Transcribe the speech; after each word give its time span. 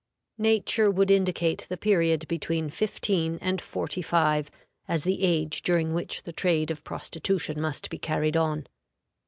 Nature 0.39 0.89
would 0.89 1.11
indicate 1.11 1.67
the 1.69 1.77
period 1.77 2.27
between 2.27 2.71
15 2.71 3.37
and 3.39 3.61
45 3.61 4.49
as 4.87 5.03
the 5.03 5.21
age 5.21 5.61
during 5.61 5.93
which 5.93 6.23
the 6.23 6.33
trade 6.33 6.71
of 6.71 6.83
prostitution 6.83 7.61
must 7.61 7.87
be 7.91 7.99
carried 7.99 8.35
on. 8.35 8.65